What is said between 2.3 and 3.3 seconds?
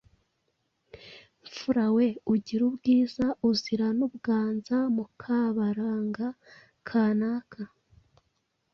ugira ubwiza